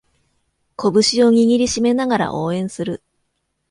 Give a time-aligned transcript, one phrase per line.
[0.77, 3.03] 拳を握りしめながら応援する